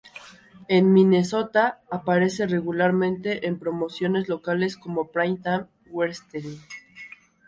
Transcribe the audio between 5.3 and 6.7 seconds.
Time Wrestling.